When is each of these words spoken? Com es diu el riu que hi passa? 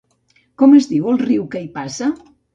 Com 0.61 0.73
es 0.79 0.87
diu 0.93 1.11
el 1.13 1.21
riu 1.25 1.47
que 1.53 1.63
hi 1.67 1.69
passa? 1.79 2.11